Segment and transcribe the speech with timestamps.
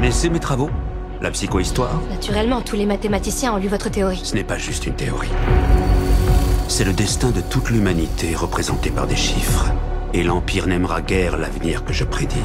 [0.00, 0.70] connaissez mes travaux
[1.20, 4.22] La psychohistoire Naturellement, tous les mathématiciens ont lu votre théorie.
[4.24, 5.28] Ce n'est pas juste une théorie.
[6.68, 9.66] C'est le destin de toute l'humanité représenté par des chiffres.
[10.14, 12.40] Et l'Empire n'aimera guère l'avenir que je prédis.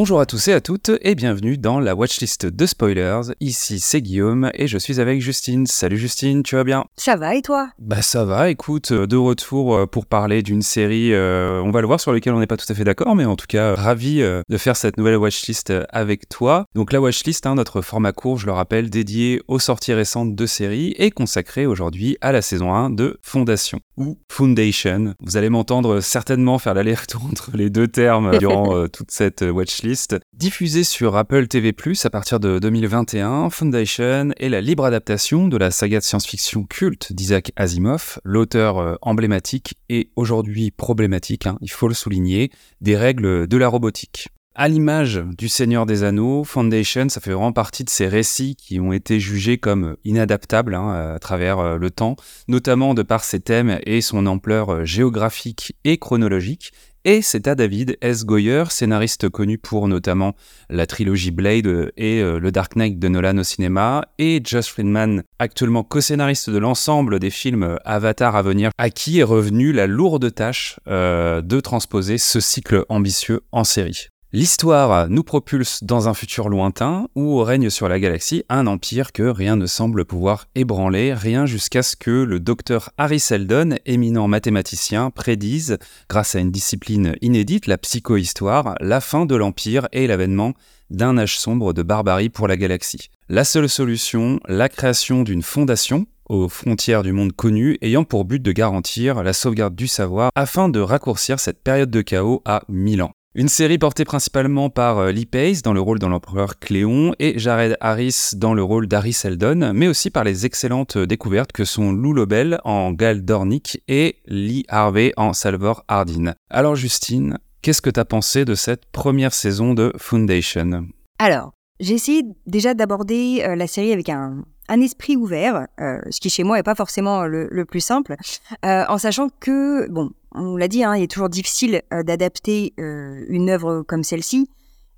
[0.00, 3.32] Bonjour à tous et à toutes et bienvenue dans la watchlist de spoilers.
[3.40, 5.66] Ici c'est Guillaume et je suis avec Justine.
[5.66, 6.84] Salut Justine, tu vas bien?
[6.94, 7.70] Ça va et toi?
[7.80, 11.80] Bah ça va, écoute, euh, de retour euh, pour parler d'une série, euh, on va
[11.80, 13.74] le voir, sur laquelle on n'est pas tout à fait d'accord, mais en tout cas
[13.74, 16.66] ravi de faire cette nouvelle watchlist avec toi.
[16.76, 20.46] Donc la watchlist, hein, notre format court, je le rappelle, dédié aux sorties récentes de
[20.46, 25.14] séries et consacré aujourd'hui à la saison 1 de Fondation ou Foundation.
[25.18, 29.87] Vous allez m'entendre certainement faire l'aller-retour entre les deux termes durant toute cette watchlist
[30.36, 31.74] Diffusée sur Apple TV+,
[32.04, 37.12] à partir de 2021, Foundation est la libre adaptation de la saga de science-fiction culte
[37.12, 43.46] d'Isaac Asimov, l'auteur euh, emblématique et aujourd'hui problématique, hein, il faut le souligner, des règles
[43.46, 44.28] de la robotique.
[44.54, 48.80] À l'image du Seigneur des Anneaux, Foundation, ça fait vraiment partie de ces récits qui
[48.80, 52.16] ont été jugés comme inadaptables hein, à travers euh, le temps,
[52.48, 56.72] notamment de par ses thèmes et son ampleur euh, géographique et chronologique,
[57.04, 58.24] et c'est à David S.
[58.24, 60.34] Goyer, scénariste connu pour notamment
[60.68, 65.22] la trilogie Blade et euh, le Dark Knight de Nolan au cinéma, et Josh Friedman,
[65.38, 70.34] actuellement co-scénariste de l'ensemble des films Avatar à venir, à qui est revenue la lourde
[70.34, 74.08] tâche euh, de transposer ce cycle ambitieux en série.
[74.34, 79.22] L'histoire nous propulse dans un futur lointain où règne sur la galaxie un empire que
[79.22, 85.10] rien ne semble pouvoir ébranler, rien jusqu'à ce que le docteur Harry Seldon, éminent mathématicien,
[85.10, 85.78] prédise,
[86.10, 90.52] grâce à une discipline inédite, la psychohistoire, la fin de l'empire et l'avènement
[90.90, 93.08] d'un âge sombre de barbarie pour la galaxie.
[93.30, 98.42] La seule solution, la création d'une fondation aux frontières du monde connu ayant pour but
[98.42, 103.00] de garantir la sauvegarde du savoir afin de raccourcir cette période de chaos à 1000
[103.00, 103.12] ans.
[103.38, 107.38] Une série portée principalement par euh, Lee Pace dans le rôle dans l'empereur Cléon et
[107.38, 111.92] Jared Harris dans le rôle d'Harry Seldon, mais aussi par les excellentes découvertes que sont
[111.92, 116.34] Lou Lobel en Gal Dornick et Lee Harvey en Salvor Hardin.
[116.50, 120.88] Alors Justine, qu'est-ce que tu as pensé de cette première saison de Foundation?
[121.20, 126.28] Alors, j'ai essayé déjà d'aborder euh, la série avec un, esprit ouvert, euh, ce qui
[126.28, 128.16] chez moi n'est pas forcément le, plus simple,
[128.64, 133.24] en sachant que, bon, on l'a dit, hein, il est toujours difficile euh, d'adapter euh,
[133.28, 134.48] une œuvre comme celle-ci,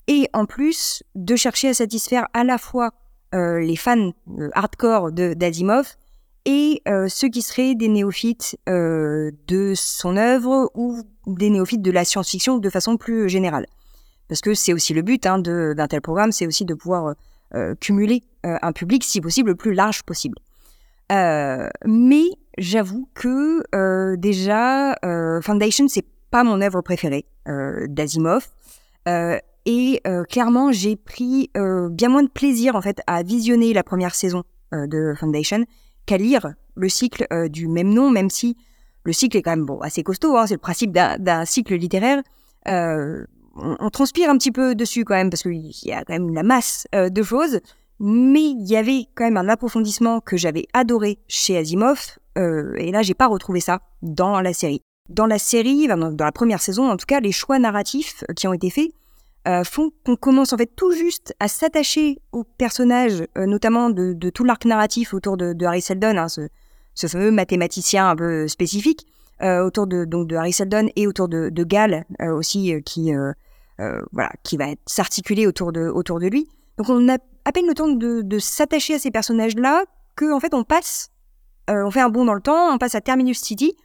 [0.07, 2.91] et en plus de chercher à satisfaire à la fois
[3.35, 4.13] euh, les fans
[4.55, 5.97] hardcore d'Asimov
[6.47, 12.57] et ceux qui seraient des néophytes de son œuvre ou des néophytes de la science-fiction
[12.57, 13.67] de façon plus générale.
[14.27, 17.15] Parce que c'est aussi le but hein, d'un tel programme, c'est aussi de pouvoir
[17.79, 20.39] cumuler un public, si possible, le plus large possible.
[21.11, 22.25] mais
[22.61, 28.47] j'avoue que euh, déjà, euh, Foundation, c'est pas mon œuvre préférée euh, d'Asimov.
[29.09, 33.83] Euh, et euh, clairement, j'ai pris bien moins de plaisir en fait à visionner la
[33.83, 35.65] première saison de Foundation
[36.07, 38.57] qu'à lire le cycle du même nom, même si
[39.05, 40.37] le cycle est quand même bon, assez costaud.
[40.37, 42.23] Hein, c'est le principe d'un cycle littéraire.
[42.67, 43.25] On,
[43.57, 46.43] on, transpire un petit peu dessus quand même parce qu'il y a quand même la
[46.43, 47.61] masse de choses
[48.01, 52.91] mais il y avait quand même un approfondissement que j'avais adoré chez Asimov, euh, et
[52.91, 54.83] là j'ai pas retrouvé ça dans la série.
[55.09, 58.53] Dans la série, dans, la première saison en tout cas, les choix narratifs qui ont
[58.53, 58.91] été faits
[59.49, 64.31] euh, font qu'on commence en fait tout juste à s'attacher aux personnages, euh, notamment de,
[64.31, 69.07] tout l'arc narratif autour de, Harry Seldon, hein, ce, fameux mathématicien un peu spécifique,
[69.43, 73.11] autour de, donc, de Harry Seldon et autour de, de Gal aussi, qui,
[74.13, 76.47] voilà, qui va s'articuler autour de, autour de lui.
[76.77, 79.85] Donc on a à peine le temps de, s'attacher à ces personnages-là
[80.17, 81.10] que en fait on passe,
[81.71, 83.77] euh, on fait un bond dans le temps, on passe à Terminus City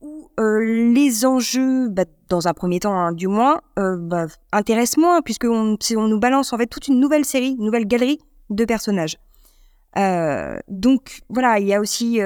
[0.00, 4.98] où euh, les enjeux, bah, dans un premier temps hein, du moins, euh, bah, intéressent
[4.98, 8.64] moins puisqu'on on nous balance en fait toute une nouvelle série, une nouvelle galerie de
[8.64, 9.18] personnages.
[10.68, 12.20] donc voilà, il y a aussi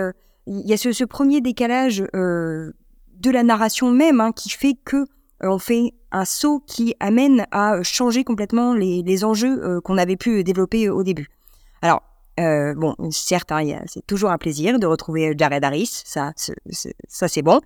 [0.47, 5.07] y a ce, premier décalage de la narration même hein, qui fait que
[5.43, 10.45] on fait un saut qui amène à changer complètement les, enjeux euh, qu'on avait pu
[10.45, 11.29] développer au début.
[11.81, 12.03] Alors,
[12.41, 17.43] euh, bon, certes, hein, c'est toujours un plaisir de retrouver Jared Harris, ça, ça c'est
[17.43, 17.61] bon.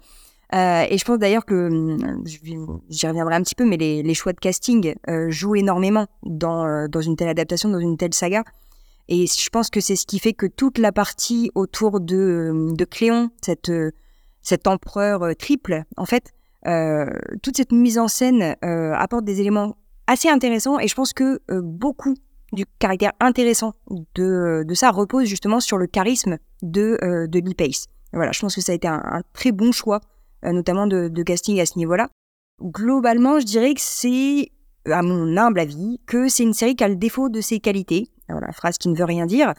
[0.55, 4.33] Euh, et je pense d'ailleurs que, hum, j'y reviendrai un petit peu, mais les, choix
[4.33, 4.95] de casting
[5.29, 8.45] jouent énormément dans, dans une telle adaptation, dans une telle saga.
[9.09, 12.85] Et je pense que c'est ce qui fait que toute la partie autour de, de
[12.85, 13.71] Cléon, cette,
[14.43, 16.33] cet empereur triple, en fait,
[16.67, 17.07] euh,
[17.43, 19.77] toute cette mise en scène euh, apporte des éléments
[20.09, 22.17] assez intéressants et je pense que euh, beaucoup
[22.53, 23.75] du caractère intéressant
[24.15, 27.87] de, de, ça repose justement sur le charisme de, de Lee Pace.
[28.13, 30.01] voilà, je pense que ça a été un, très bon choix,
[30.43, 32.09] notamment de, casting à ce niveau-là.
[32.63, 34.51] Globalement, je dirais que c'est
[34.87, 38.09] à mon humble avis, que c'est une série qui a le défaut de ses qualités.
[38.29, 39.53] Voilà, phrase qui ne veut rien dire.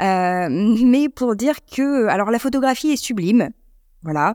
[0.00, 3.50] Euh, mais pour dire que, alors la photographie est sublime,
[4.02, 4.34] voilà,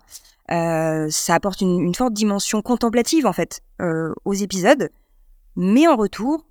[0.51, 4.89] euh, ça apporte une, une, forte dimension contemplative en fait euh, aux épisodes,
[5.55, 6.45] mais en retour,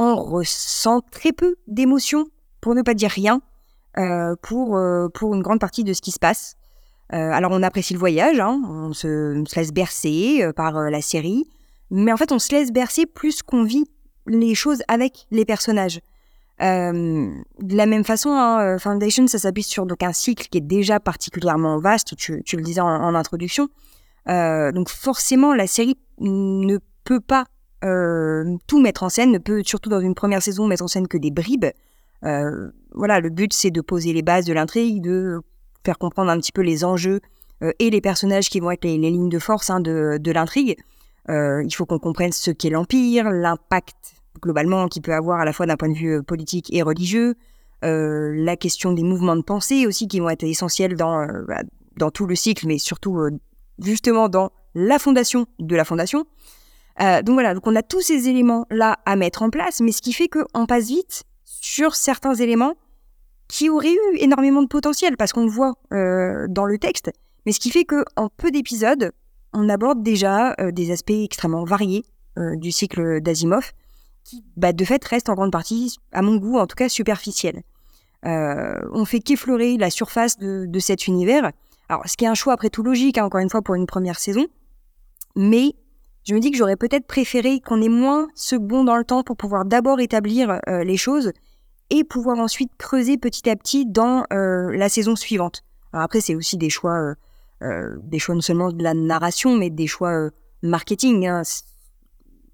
[0.00, 2.26] on ressent très peu d'émotions,
[2.62, 3.42] pour ne pas dire rien,
[3.98, 6.56] euh, pour euh, pour une grande partie de ce qui se passe.
[7.12, 11.44] Euh, alors on apprécie le voyage, hein, on, se, laisse bercer par la série,
[11.90, 13.84] mais en fait on se laisse bercer plus qu'on vit
[14.26, 16.00] les choses avec les personnages.
[16.60, 21.00] De la même façon, hein, Foundation, ça s'appuie sur donc un cycle qui est déjà
[21.00, 22.16] particulièrement vaste.
[22.16, 23.68] Tu, tu le disais en, introduction.
[24.26, 27.46] Donc forcément, la série ne peut pas
[27.84, 31.08] euh, tout mettre en scène, ne peut surtout dans une première saison mettre en scène
[31.08, 31.66] que des bribes.
[32.24, 35.40] Euh, voilà, le but c'est de poser les bases de l'intrigue, de
[35.84, 37.20] faire comprendre un petit peu les enjeux
[37.62, 40.76] euh, et les personnages qui vont être les, lignes de force hein, de, de l'intrigue.
[41.28, 45.66] il faut qu'on comprenne ce qu'est l'empire, l'impact globalement qu'il peut avoir à la fois
[45.66, 47.36] d'un point de vue politique et religieux,
[47.82, 51.44] la question des mouvements de pensée aussi qui vont être essentiels dans, euh,
[51.96, 53.18] dans tout le cycle, mais surtout
[53.78, 56.26] justement dans la fondation de la fondation.
[57.00, 60.02] Donc voilà, donc on a tous ces éléments là à mettre en place, mais ce
[60.02, 62.74] qui fait qu'on passe vite sur certains éléments
[63.48, 67.10] qui auraient eu énormément de potentiel parce qu'on le voit dans le texte,
[67.46, 69.12] mais ce qui fait que en peu d'épisodes,
[69.52, 72.04] on aborde déjà des aspects extrêmement variés
[72.36, 73.72] du cycle d'Asimov
[74.24, 77.62] qui, bah, de fait, reste en grande partie, à mon goût, en tout cas, superficielle.
[78.26, 81.50] Euh, on fait qu'effleurer la surface de, de, cet univers.
[81.88, 83.86] Alors, ce qui est un choix après tout logique, hein, encore une fois, pour une
[83.86, 84.46] première saison.
[85.36, 85.74] Mais
[86.24, 89.22] je me dis que j'aurais peut-être préféré qu'on ait moins ce bond dans le temps
[89.22, 91.32] pour pouvoir d'abord établir euh, les choses
[91.88, 95.62] et pouvoir ensuite creuser petit à petit dans euh, la saison suivante.
[95.92, 97.14] Alors après, c'est aussi des choix,
[97.62, 100.30] euh, des choix non seulement de la narration, mais des choix
[100.62, 101.26] marketing.
[101.26, 101.42] Hein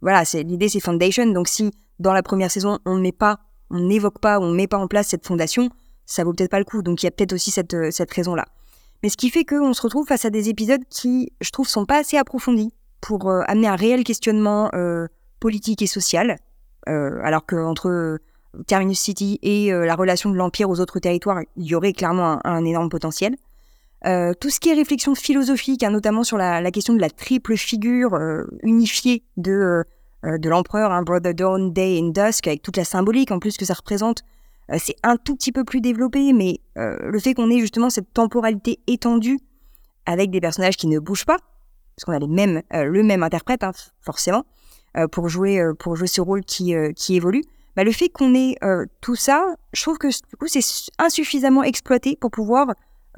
[0.01, 1.27] voilà, c'est l'idée, c'est foundation.
[1.27, 3.41] Donc si dans la première saison on met pas,
[3.71, 5.71] on n'évoque pas, on met pas en place cette fondation,
[6.07, 6.83] ça vaut peut-être pas le coup.
[6.83, 8.47] Donc il y a peut-être aussi cette cette raison-là.
[9.03, 11.85] Mais ce qui fait qu'on se retrouve face à des épisodes qui, je trouve, sont
[11.85, 15.07] pas assez approfondis pour euh, amener un réel questionnement euh,
[15.41, 16.39] politique et social.
[16.89, 18.19] Euh, alors qu'entre
[18.67, 22.65] Terminus City et la relation de l'Empire aux autres territoires, il y aurait clairement un,
[22.65, 23.37] énorme potentiel.
[24.05, 28.19] Tout ce qui est réflexion philosophique, hein, notamment sur la, question de la triple figure
[28.63, 29.85] unifiée de,
[30.23, 33.67] de l'empereur, hein, Brother Dawn, Day and Dusk, avec toute la symbolique en plus que
[33.67, 34.23] ça représente,
[34.79, 38.79] c'est un tout petit peu plus développé, mais le fait qu'on ait justement cette temporalité
[38.87, 39.39] étendue
[40.07, 41.39] avec des personnages qui ne bougent pas,
[41.97, 44.45] parce qu'on a les mêmes, le même interprète, hein, forcément,
[45.13, 47.43] pour jouer pour jouer ce rôle qui, qui évolue.
[47.75, 48.57] Bah, le fait qu'on ait
[49.01, 50.61] tout ça, je trouve que du coup c'est
[50.99, 52.69] insuffisamment exploité pour pouvoir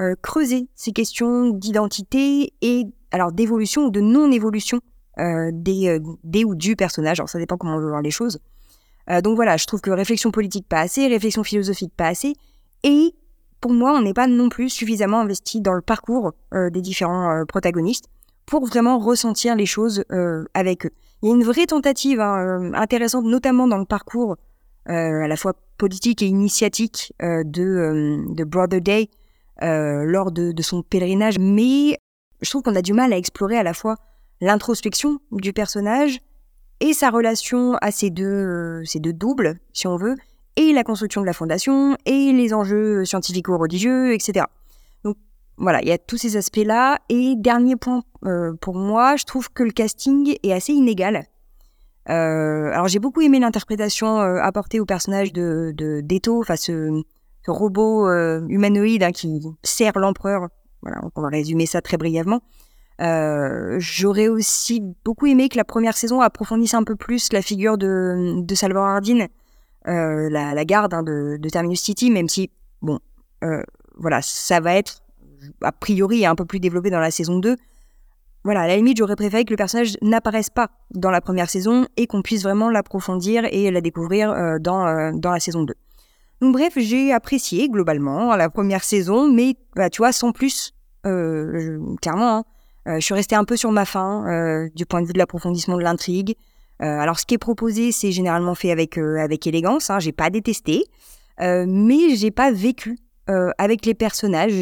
[0.01, 4.81] euh, creuser ces questions d'identité et alors d'évolution ou de non-évolution
[5.19, 7.19] euh, des, euh, des ou du personnage.
[7.19, 8.39] Alors ça dépend comment on veut voir les choses.
[9.11, 12.35] Euh, donc voilà, je trouve que réflexion politique pas assez, réflexion philosophique pas assez,
[12.85, 13.13] et
[13.61, 17.45] pour moi, on n'est pas non plus suffisamment investi dans le parcours euh, des différents
[17.49, 18.05] protagonistes
[18.49, 20.05] pour vraiment ressentir les choses
[20.55, 20.91] avec eux.
[21.23, 24.37] Il y a une vraie tentative hein, intéressante, notamment dans le parcours
[24.87, 29.11] à la fois politique et initiatique de, de Brother Day,
[29.63, 31.99] euh, lors de, de, son pèlerinage, mais
[32.43, 33.97] je trouve qu'on a du mal à explorer à la fois
[34.41, 36.21] l'introspection du personnage
[36.79, 40.15] et sa relation à ces deux, euh, ces deux doubles, si on veut,
[40.55, 44.47] et la construction de la fondation, et les enjeux scientifico-religieux, etc.
[45.59, 46.99] Voilà, il y a tous ces aspects-là.
[47.09, 51.25] Et dernier point euh, pour moi, je trouve que le casting est assez inégal.
[52.09, 57.03] Euh, alors j'ai beaucoup aimé l'interprétation euh, apportée au personnage de, de d'Eto, enfin ce,
[57.47, 58.11] robot
[58.49, 60.49] humanoïde hein, qui sert l'empereur.
[60.83, 62.41] Voilà, on va résumer ça très brièvement.
[62.99, 68.45] J'aurais aussi beaucoup aimé que la première saison approfondisse un peu plus la figure de,
[68.55, 69.27] Salvador Hardin,
[69.87, 72.51] la, garde hein, de, de, Terminus City, même si,
[72.83, 72.99] bon,
[73.97, 75.01] voilà, ça va être
[75.63, 77.57] a priori un peu plus développé dans la saison 2.
[78.45, 81.87] Voilà, à la limite, j'aurais préféré que le personnage n'apparaisse pas dans la première saison
[81.97, 85.75] et qu'on puisse vraiment l'approfondir et la découvrir euh, dans, euh, dans la saison 2.
[86.41, 90.73] Donc bref, j'ai apprécié globalement la première saison, mais bah, tu vois, sans plus,
[91.05, 92.47] euh, clairement,
[92.87, 95.77] hein, je suis restée un peu sur ma faim du point de vue de l'approfondissement
[95.77, 96.35] de l'intrigue.
[96.79, 99.91] Alors ce qui est proposé, c'est généralement fait avec avec élégance.
[99.91, 100.87] Hein, j'ai pas détesté,
[101.39, 102.99] mais j'ai pas vécu
[103.59, 104.55] avec les personnages.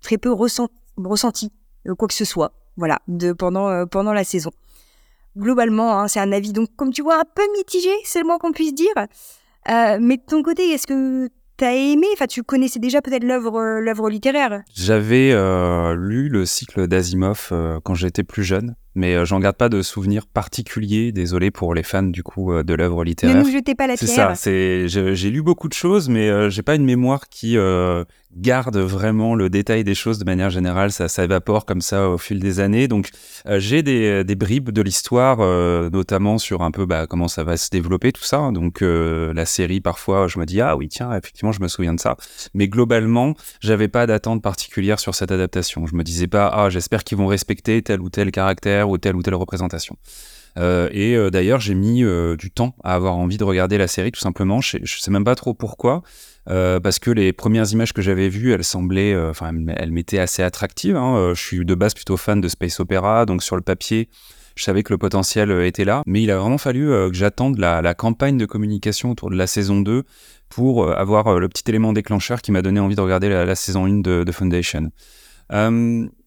[0.00, 1.52] Très peu ressent, ressenti
[1.96, 2.52] quoi que ce soit.
[2.76, 4.50] Voilà, de pendant pendant la saison.
[5.36, 8.38] Globalement, hein, c'est un avis donc comme tu vois un peu mitigé, c'est le moins
[8.38, 8.94] qu'on puisse dire.
[9.68, 13.80] Euh, mais de ton côté, est-ce que t'as aimé Enfin, tu connaissais déjà peut-être l'œuvre,
[13.80, 14.62] l'œuvre littéraire?
[14.74, 19.68] J'avais euh, lu le cycle d'Asimov euh, quand j'étais plus jeune, mais j'en garde pas
[19.68, 21.12] de souvenir particulier.
[21.12, 23.36] Désolé pour les fans du coup de l'œuvre littéraire.
[23.36, 24.08] Ne nous jetez pas la pierre.
[24.08, 24.34] C'est ça.
[24.34, 27.56] C'est j'ai lu beaucoup de choses, mais j'ai pas une mémoire qui
[28.36, 30.92] garde vraiment le détail des choses de manière générale.
[30.92, 32.88] Ça, ça évapore comme ça au fil des années.
[32.88, 33.10] Donc,
[33.46, 37.44] euh, j'ai des, des, bribes de l'histoire, euh, notamment sur un peu bah, comment ça
[37.44, 38.50] va se développer, tout ça.
[38.52, 41.94] Donc, euh, la série, parfois, je me dis, ah oui, tiens, effectivement, je me souviens
[41.94, 42.16] de ça.
[42.54, 45.86] Mais globalement, j'avais pas d'attente particulière sur cette adaptation.
[45.86, 49.16] Je me disais pas, ah, j'espère qu'ils vont respecter tel ou tel caractère ou telle
[49.16, 49.96] ou telle représentation.
[50.58, 52.04] Euh, et d'ailleurs, j'ai mis
[52.38, 54.60] du temps à avoir envie de regarder la série, tout simplement.
[54.60, 56.02] Je, je sais même pas trop pourquoi.
[56.50, 60.18] Euh, parce que les premières images que j'avais vues, elles semblaient, euh, enfin, elles, m'étaient
[60.18, 60.96] assez attractives.
[60.96, 61.16] Hein.
[61.16, 64.08] Euh, je suis de base plutôt fan de space opéra, donc sur le papier,
[64.54, 67.94] je savais que le potentiel était là, mais il a vraiment fallu que j'attende la,
[67.94, 70.02] campagne de communication autour de la saison 2
[70.48, 73.98] pour avoir le petit élément déclencheur qui m'a donné envie de regarder la, saison 1
[74.00, 74.90] de, de Foundation.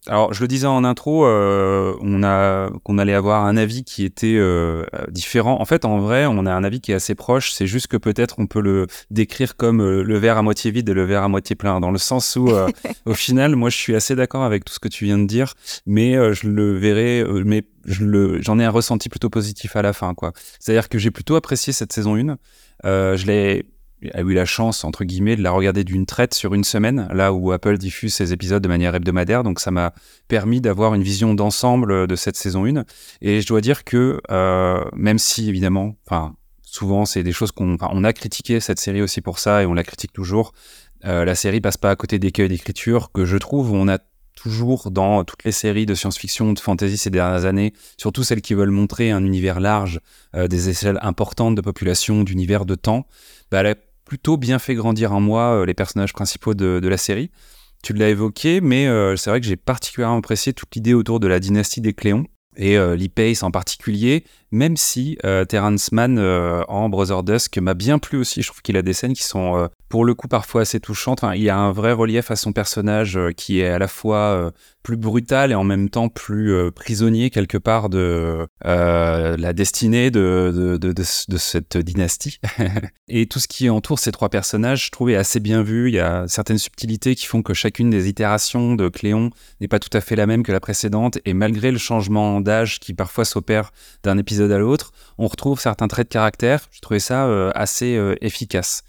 [0.07, 4.03] Alors, je le disais en intro, euh, on a qu'on allait avoir un avis qui
[4.03, 5.61] était euh, différent.
[5.61, 7.51] En fait, en vrai, on a un avis qui est assez proche.
[7.51, 10.89] C'est juste que peut-être on peut le décrire comme euh, le verre à moitié vide
[10.89, 12.49] et le verre à moitié plein, dans le sens où,
[13.05, 15.53] au final, moi, je suis assez d'accord avec tout ce que tu viens de dire,
[15.85, 19.93] mais je le verrai, mais je le, j'en ai un ressenti plutôt positif à la
[19.93, 20.33] fin, quoi.
[20.59, 22.37] C'est-à-dire que j'ai plutôt apprécié cette saison 1.
[22.83, 23.65] je l'ai
[24.13, 27.33] a eu la chance, entre guillemets, de la regarder d'une traite sur une semaine, là
[27.33, 29.43] où Apple diffuse ses épisodes de manière hebdomadaire.
[29.43, 29.93] Donc ça m'a
[30.27, 32.83] permis d'avoir une vision d'ensemble de cette saison 1.
[33.21, 37.77] Et je dois dire que, euh, même si évidemment, enfin, souvent c'est des choses qu'on
[37.79, 40.53] on a critiqué cette série aussi pour ça et on la critique toujours.
[41.05, 43.97] Euh, la série passe pas à côté d'écueils d'écriture que je trouve on a
[44.35, 48.53] toujours dans toutes les séries de science-fiction, de fantasy ces dernières années, surtout celles qui
[48.53, 49.99] veulent montrer un univers large,
[50.35, 53.05] euh, des échelles importantes de population, d'univers, de temps,
[53.51, 53.63] bah,
[54.11, 57.31] plutôt bien fait grandir en moi euh, les personnages principaux de, la série.
[57.81, 61.27] Tu l'as évoqué, mais euh, c'est vrai que j'ai particulièrement apprécié toute l'idée autour de
[61.27, 62.25] la dynastie des Cléons
[62.57, 67.73] et euh, Lee Pace en particulier, même si euh, Terrence Mann en Brother Dusk m'a
[67.73, 68.41] bien plu aussi.
[68.41, 71.23] Je trouve qu'il a des scènes qui sont pour le coup parfois assez touchantes.
[71.35, 74.51] il y a un vrai relief à son personnage qui est à la fois
[74.83, 80.11] plus brutal et en même temps plus euh, prisonnier quelque part de euh, la destinée
[80.11, 82.39] de, de, de, de cette dynastie.
[83.07, 85.89] et tout ce qui entoure ces trois personnages, je trouvais assez bien vu.
[85.89, 89.29] Il y a certaines subtilités qui font que chacune des itérations de Cléon
[89.59, 91.19] n'est pas tout à fait la même que la précédente.
[91.25, 93.71] Et malgré le changement d'âge qui parfois s'opère
[94.03, 96.67] d'un épisode à l'autre, on retrouve certains traits de caractère.
[96.71, 98.83] Je trouvais ça euh, assez efficace.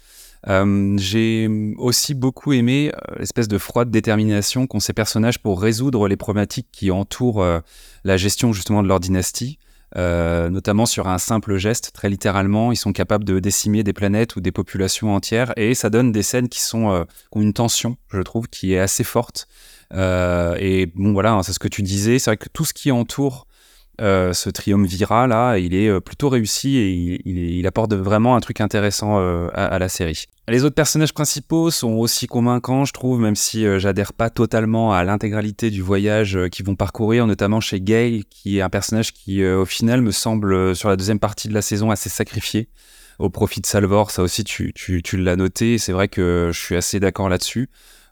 [0.49, 6.07] Euh, j'ai aussi beaucoup aimé euh, l'espèce de froide détermination qu'ont ces personnages pour résoudre
[6.07, 7.59] les problématiques qui entourent euh,
[8.03, 9.59] la gestion justement de leur dynastie.
[9.95, 14.41] notamment sur un simple geste, très littéralement, ils sont capables de décimer des planètes ou
[14.41, 18.47] des populations entières, et ça donne des scènes qui sont ont une tension, je trouve,
[18.47, 19.47] qui est assez forte.
[19.93, 22.91] et bon, voilà, hein, c'est ce que tu disais, c'est vrai que tout ce qui
[22.91, 23.45] entoure
[24.01, 28.59] euh, ce triumvirat là, il est euh, plutôt réussi et il, apporte vraiment un truc
[28.59, 30.25] intéressant euh, à, la série.
[30.47, 35.03] Les autres personnages principaux sont aussi convaincants, je trouve, même si j'adhère pas totalement à
[35.03, 39.65] l'intégralité du voyage qu'ils vont parcourir, notamment chez Gay, qui est un personnage qui, au
[39.65, 42.67] final, me semble sur la deuxième partie de la saison assez sacrifié
[43.19, 44.11] au profit de Salvor.
[44.11, 44.73] Ça aussi, tu
[45.13, 45.77] l'as noté.
[45.77, 47.69] C'est vrai que je suis assez d'accord là-dessus.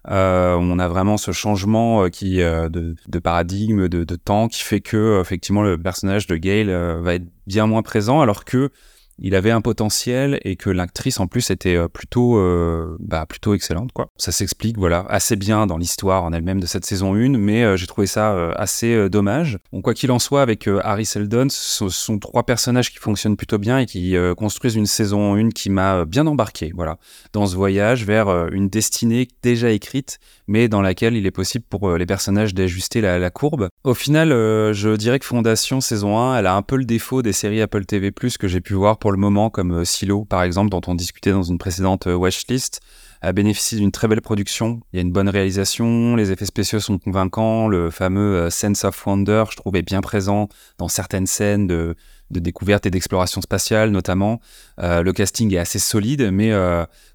[0.10, 4.64] Euh, on a vraiment ce changement euh, qui euh, de, paradigme, de, de, temps, qui
[4.64, 8.72] fait que effectivement le personnage de Gale va être bien moins présent, alors que
[9.20, 13.54] il avait un potentiel et que l'actrice en plus était euh, plutôt euh, bah, plutôt
[13.54, 14.10] excellente quoi.
[14.18, 17.78] Ça s'explique voilà assez bien dans l'histoire en elle-même de cette saison 1 mais euh,
[17.78, 19.58] j'ai trouvé ça assez dommage.
[19.84, 23.80] Quoi qu'il en soit avec Harry Seldon, ce sont trois personnages qui fonctionnent plutôt bien
[23.80, 26.98] et qui construisent une saison 1 qui m'a bien embarqué voilà
[27.34, 31.98] dans ce voyage vers une destinée déjà écrite mais dans laquelle il est possible pour
[31.98, 33.70] les personnages d'ajuster la, la, courbe.
[33.84, 37.34] Au final, je dirais que Fondation saison 1, elle a un peu le défaut des
[37.34, 40.70] séries Apple TV+ que j'ai pu voir pour le moment, comme euh, Silo par exemple,
[40.70, 42.80] dont on discutait dans une précédente euh, watchlist,
[43.22, 44.80] a bénéficié d'une très belle production.
[44.94, 48.86] Il y a une bonne réalisation, les effets spéciaux sont convaincants, le fameux euh, sense
[48.86, 51.96] of wonder, je trouvais bien présent dans certaines scènes de,
[52.30, 54.40] découverte et d'exploration spatiale notamment.
[54.78, 56.54] le casting est assez solide, mais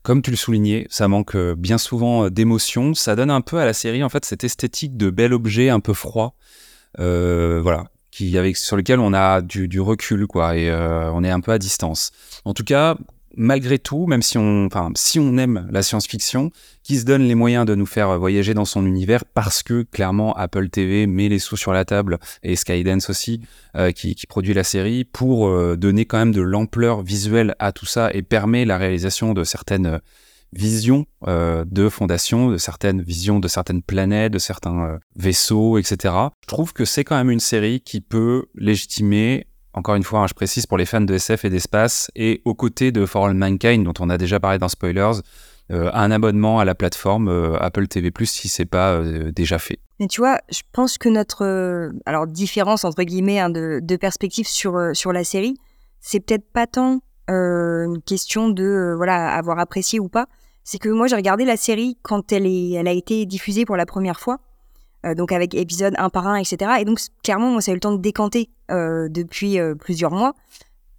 [0.03, 2.93] comme tu le soulignais, ça manque bien souvent d'émotion.
[2.93, 5.81] Ça donne un peu à la série en fait cette esthétique de bel objet un
[5.81, 6.37] peu froid.
[6.99, 7.85] voilà,
[8.17, 11.41] qui avec sur lequel on a du, du recul quoi et euh, on est un
[11.41, 12.13] peu à distance.
[12.47, 12.97] En tout cas,
[13.37, 16.51] malgré tout, même si on, enfin, si on aime la science-fiction,
[16.83, 20.35] qui se donne les moyens de nous faire voyager dans son univers parce que clairement
[20.35, 23.43] Apple TV met les sous sur la table et Skydance aussi,
[23.77, 27.73] euh, qui, qui, produit la série, pour euh, donner quand même de l'ampleur visuelle à
[27.73, 30.01] tout ça et permet la réalisation de certaines
[30.53, 36.15] visions de fondation, de certaines visions de certaines planètes, de certains vaisseaux, etc.
[36.43, 40.27] Je trouve que c'est quand même une série qui peut légitimer encore une fois, hein,
[40.27, 43.35] je précise pour les fans de SF et d'espace, et aux côtés de For All
[43.35, 45.21] Mankind, dont on a déjà parlé dans Spoilers,
[45.71, 49.79] euh, un abonnement à la plateforme euh, Apple TV+, si c'est pas euh, déjà fait.
[50.01, 54.47] Mais tu vois, je pense que notre alors différence entre guillemets hein, de, de, perspective
[54.47, 55.57] sur sur la série,
[56.01, 60.27] c'est peut-être pas tant une question de voilà avoir apprécié ou pas.
[60.65, 63.77] C'est que moi j'ai regardé la série quand elle est elle a été diffusée pour
[63.77, 64.39] la première fois,
[65.17, 66.73] donc avec épisode un par un, etc.
[66.81, 70.35] Et donc clairement moi ça a eu le temps de décanter depuis plusieurs mois,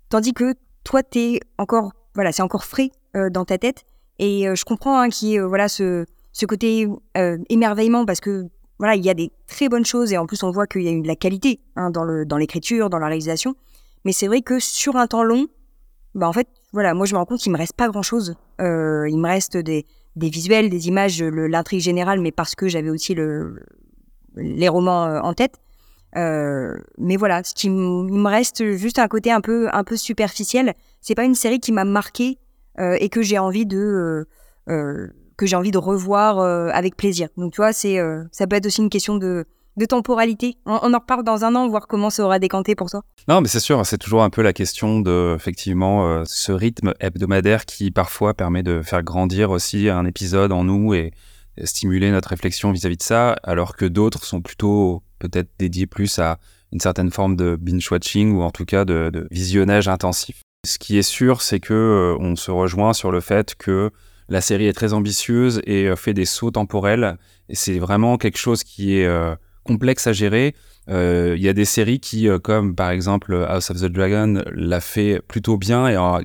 [0.10, 0.54] tandis que
[0.84, 3.86] toi t'es encore voilà c'est encore frais dans ta tête
[4.20, 8.20] et euh, je comprends hein, qu'il y euh, voilà, ce, ce côté euh, émerveillement parce
[8.20, 8.48] que
[8.80, 10.88] voilà, il y a des très bonnes choses et en plus on voit qu'il y
[10.88, 13.56] a eu de la qualité hein, dans le dans l'écriture, dans la réalisation.
[14.06, 15.48] Mais c'est vrai que sur un temps long,
[16.16, 18.36] bah en fait, voilà, moi je me rends compte qu'il me reste pas grand chose.
[18.62, 19.86] Euh, il me reste des,
[20.16, 23.64] des visuels, des images, l'intrigue générale, mais parce que j'avais aussi le,
[24.36, 25.60] les romans en tête.
[26.16, 29.98] Euh, mais voilà, ce qui il me reste juste un côté un peu un peu
[29.98, 30.74] superficiel.
[31.02, 32.40] C'est pas une série qui m'a marqué
[32.80, 34.26] euh, et que j'ai envie de euh,
[34.70, 37.30] euh, que j'ai envie de revoir avec plaisir.
[37.38, 38.00] Donc tu vois, c'est
[38.32, 39.46] ça peut être aussi une question de
[39.78, 40.58] de temporalité.
[40.66, 43.04] On, en reparle dans un an, voir comment ça aura décanté pour toi.
[43.28, 47.66] Non, mais c'est sûr, c'est toujours un peu la question de, effectivement, ce rythme hebdomadaire
[47.66, 51.12] qui parfois permet de faire grandir aussi un épisode en nous et,
[51.64, 56.38] stimuler notre réflexion vis-à-vis de ça, alors que d'autres sont plutôt peut-être dédiés plus à
[56.72, 60.42] une certaine forme de binge-watching ou en tout cas de, visionnage intensif.
[60.66, 63.92] Ce qui est sûr, c'est que euh, on se rejoint sur le fait que
[64.28, 67.18] la série est très ambitieuse et euh, fait des sauts temporels.
[67.48, 69.36] Et c'est vraiment quelque chose qui est euh,
[69.68, 70.56] complexe à gérer.
[70.88, 75.22] Il y a des séries qui, comme par exemple House of the Dragon, l'a fait
[75.28, 76.22] plutôt bien et a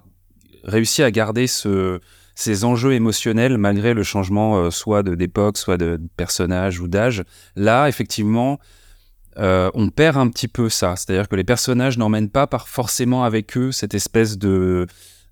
[0.65, 1.99] réussi à garder ce,
[2.37, 7.25] ces enjeux émotionnels malgré le changement soit d'époque, soit de personnage ou d'âge.
[7.57, 8.61] Là, effectivement,
[9.39, 10.95] euh, on perd un petit peu ça.
[10.97, 14.87] C'est-à-dire que les personnages n'emmènent pas par forcément avec eux cette espèce de, euh,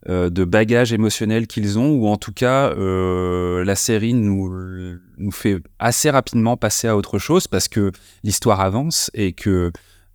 [0.06, 5.62] de bagage émotionnel qu'ils ont, ou en tout cas, euh, la série nous, nous fait
[5.78, 7.92] assez rapidement passer à autre chose parce que
[8.24, 9.72] l'histoire avance et que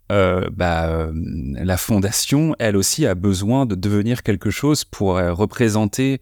[0.10, 6.19] bah, la fondation, elle aussi, a besoin de devenir quelque chose pour représenter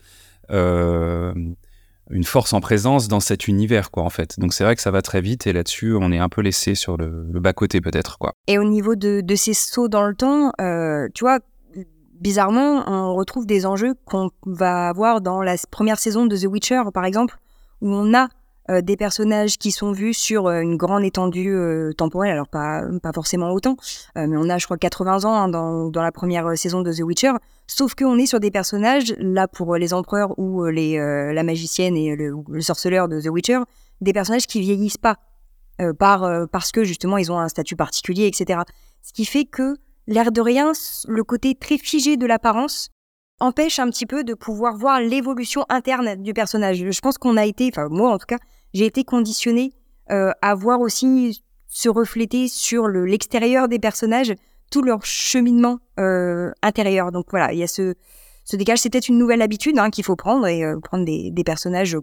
[2.10, 4.39] une force en présence dans cet univers, quoi, en fait.
[4.39, 6.76] Donc c'est vrai que ça va très vite et là-dessus, on est un peu laissé
[6.76, 8.34] sur le, bas-côté, peut-être, quoi.
[8.47, 11.39] Et au niveau de, de ces sauts dans le temps, euh, tu vois,
[12.19, 16.82] bizarrement, on retrouve des enjeux qu'on va avoir dans la première saison de The Witcher,
[16.93, 17.38] par exemple,
[17.82, 18.28] où on a
[18.69, 22.84] euh, des personnages qui sont vus sur euh, une grande étendue euh, temporelle, alors pas,
[23.02, 23.76] pas forcément autant,
[24.15, 27.02] mais on a je crois 80 ans hein, dans, dans, la première saison de The
[27.02, 27.34] Witcher,
[27.67, 32.15] sauf qu'on est sur des personnages, là pour les empereurs ou les, la magicienne et
[32.15, 33.60] le, le, sorceleur de The Witcher,
[33.99, 35.17] des personnages qui vieillissent pas,
[35.99, 38.62] par, parce que justement ils ont un statut particulier, etc.
[39.02, 39.76] Ce qui fait que,
[40.08, 40.72] l'air de rien,
[41.08, 42.89] le côté très figé de l'apparence
[43.39, 46.78] empêche un petit peu de pouvoir voir l'évolution interne du personnage.
[46.89, 48.39] Je pense qu'on a été, enfin moi en tout cas,
[48.74, 49.74] j'ai été conditionnée
[50.12, 54.34] euh, à voir aussi se refléter sur l'extérieur des personnages
[54.72, 57.12] tout leur cheminement euh, intérieur.
[57.12, 57.96] Donc voilà, il y a ce,
[58.44, 58.80] ce dégage.
[58.80, 61.98] C'est peut-être une nouvelle habitude hein, qu'il faut prendre et euh, prendre des, personnages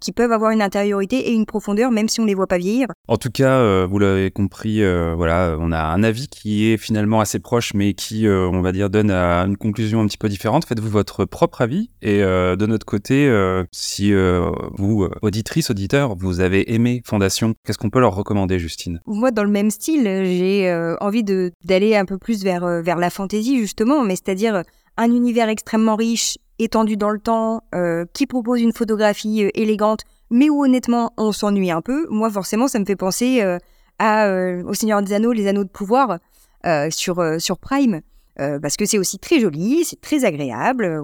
[0.00, 2.88] qui peuvent avoir une intériorité et une profondeur, même si on les voit pas vieillir.
[3.08, 6.76] En tout cas, euh, vous l'avez compris, euh, voilà, on a un avis qui est
[6.76, 10.18] finalement assez proche, mais qui, euh, on va dire, donne à une conclusion un petit
[10.18, 10.64] peu différente.
[10.64, 11.90] Faites-vous votre propre avis.
[12.02, 13.30] Et de notre côté,
[13.72, 19.00] si vous, auditrice, auditeur, vous avez aimé Fondation, qu'est-ce qu'on peut leur recommander, Justine?
[19.06, 23.58] Moi, dans le même style, j'ai envie d'aller un peu plus vers, vers la fantaisie,
[23.58, 24.62] justement, mais c'est-à-dire
[24.96, 30.02] un univers extrêmement riche étendu dans le temps, euh, qui propose une photographie euh, élégante,
[30.30, 32.06] mais où honnêtement on s'ennuie un peu.
[32.10, 33.58] Moi forcément ça me fait penser euh,
[33.98, 34.30] à
[34.66, 36.18] au Seigneur des Anneaux, les Anneaux de pouvoir
[36.90, 38.02] sur Prime,
[38.36, 41.00] parce que c'est aussi très joli, c'est très agréable.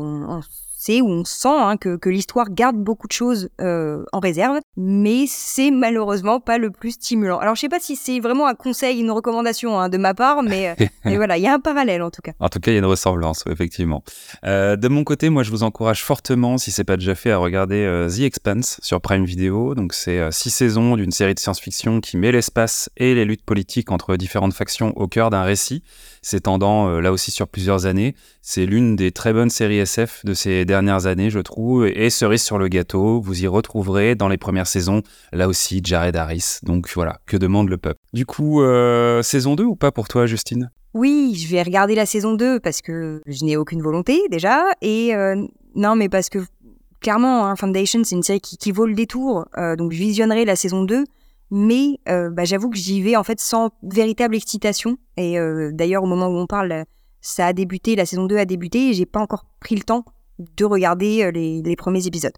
[0.90, 5.24] Où on sent hein, que, que l'histoire garde beaucoup de choses euh, en réserve, mais
[5.28, 7.38] c'est malheureusement pas le plus stimulant.
[7.38, 10.42] Alors je sais pas si c'est vraiment un conseil, une recommandation hein, de ma part,
[10.42, 12.32] mais, euh, mais voilà, il y a un parallèle en tout cas.
[12.40, 14.02] En tout cas, il y a une ressemblance, effectivement.
[14.44, 17.38] Euh, de mon côté, moi je vous encourage fortement, si c'est pas déjà fait, à
[17.38, 19.74] regarder euh, The Expanse sur Prime Video.
[19.74, 23.90] Donc c'est six saisons d'une série de science-fiction qui met l'espace et les luttes politiques
[23.90, 25.82] entre différentes factions au cœur d'un récit
[26.22, 28.14] s'étendant là aussi sur plusieurs années.
[28.40, 31.86] C'est l'une des très bonnes séries SF de ces dernières années, je trouve.
[31.86, 36.16] Et cerise sur le gâteau, vous y retrouverez dans les premières saisons, là aussi, Jared
[36.16, 36.60] Harris.
[36.62, 38.00] Donc voilà, que demande le peuple?
[38.14, 40.70] Du coup, euh, saison 2 ou pas pour toi, Justine?
[40.94, 44.64] Oui, je vais regarder la saison 2 parce que je n'ai aucune volonté déjà.
[44.80, 46.38] Et euh, non, mais parce que
[47.00, 49.44] clairement, hein, Foundation, c'est une série qui, vaut le détour.
[49.58, 51.04] Euh, donc, je visionnerai la saison 2.
[51.50, 54.96] Mais bah, j'avoue que j'y vais en fait sans véritable excitation.
[55.18, 55.36] Et
[55.72, 56.86] d'ailleurs, au moment où on parle,
[57.20, 60.06] ça a débuté, la saison 2 a débuté et j'ai pas encore pris le temps
[60.38, 62.36] de regarder les, les, premiers épisodes.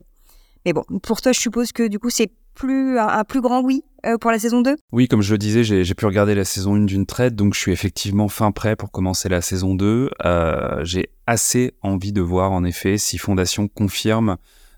[0.64, 3.82] Mais bon, pour toi, je suppose que du coup, c'est plus un, plus grand oui
[4.20, 6.84] pour la saison 2 Oui, comme je le disais, j'ai pu regarder la saison 1
[6.84, 10.10] d'une traite, donc je suis effectivement fin prêt pour commencer la saison 2.
[10.24, 14.36] Euh, j'ai assez envie de voir en effet si Fondation confirme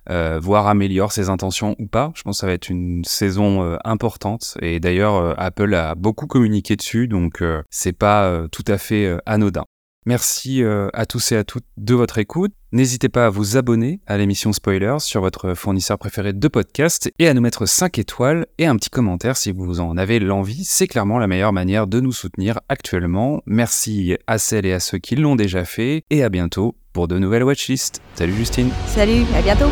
[0.08, 2.12] euh, voire améliore ses intentions ou pas.
[2.14, 5.94] Je pense que ça va être une saison euh, importante et d'ailleurs euh, Apple a
[5.94, 9.64] beaucoup communiqué dessus donc euh, c'est pas tout à fait anodin.
[10.06, 12.52] Merci à tous et à toutes de votre écoute.
[12.70, 17.26] N'hésitez pas à vous abonner à l'émission Spoilers sur votre fournisseur préféré de podcast et
[17.26, 20.64] à nous mettre 5 étoiles et un petit commentaire si vous en avez l'envie.
[20.64, 23.40] C'est clairement la meilleure manière de nous soutenir actuellement.
[23.46, 27.18] Merci à celles et à ceux qui l'ont déjà fait et à bientôt pour de
[27.18, 28.00] nouvelles watchlists.
[28.14, 28.70] Salut Justine.
[28.86, 29.70] Salut, à bientôt.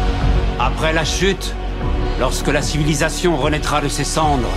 [0.59, 1.55] Après la chute,
[2.18, 4.51] lorsque la civilisation renaîtra de ses cendres,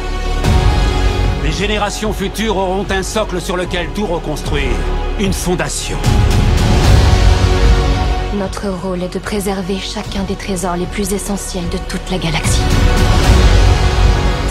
[1.47, 4.75] les générations futures auront un socle sur lequel tout reconstruire.
[5.17, 5.97] Une fondation.
[8.38, 12.62] Notre rôle est de préserver chacun des trésors les plus essentiels de toute la galaxie.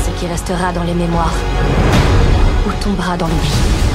[0.04, 1.34] Ce qui restera dans les mémoires
[2.66, 3.85] ou tombera dans l'oubli.